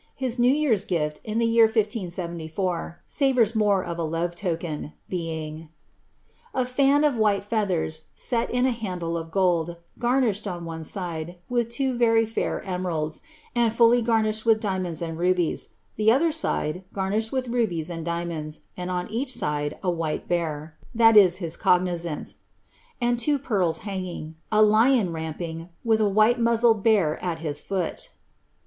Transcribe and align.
His 0.15 0.39
new 0.39 0.51
year's 0.51 0.83
glA 0.83 1.11
in 1.23 1.37
the 1.37 1.45
year 1.45 1.65
1574 1.65 3.03
savours 3.05 3.53
more 3.53 3.83
of 3.85 3.99
a 3.99 4.03
love 4.03 4.33
token, 4.33 4.93
being 5.09 5.69
—*< 6.29 6.53
A 6.55 6.65
fan 6.65 7.03
of 7.03 7.17
white 7.17 7.43
feathers, 7.43 8.01
set 8.15 8.49
in 8.49 8.65
a 8.65 8.71
handle 8.71 9.15
of 9.15 9.29
gold, 9.29 9.75
garnished, 9.99 10.47
on 10.47 10.65
one 10.65 10.83
side, 10.83 11.35
with 11.49 11.69
two 11.69 11.95
very 11.99 12.25
fair 12.25 12.63
emeralds, 12.63 13.21
and 13.53 13.73
fully 13.75 14.01
garnished 14.01 14.43
with 14.43 14.59
diamonds 14.59 15.03
and 15.03 15.19
rubies; 15.19 15.69
the 15.97 16.11
other 16.11 16.31
side 16.31 16.83
garnished 16.91 17.31
with 17.31 17.49
rubies 17.49 17.91
and 17.91 18.03
diamonds, 18.03 18.61
and 18.75 18.89
on 18.89 19.07
each 19.11 19.31
side 19.31 19.77
a 19.83 19.91
white 19.91 20.27
bear, 20.27 20.75
(his 20.95 21.55
cognizance,) 21.55 22.37
and 22.99 23.19
two 23.19 23.37
pearls 23.37 23.77
hanging, 23.85 24.33
a 24.51 24.63
lion 24.63 25.13
ramping, 25.13 25.69
with 25.83 25.99
a 26.01 26.09
white 26.09 26.39
muzzled 26.39 26.81
bear 26.81 27.23
at 27.23 27.37
his 27.37 27.61
foot." 27.61 28.09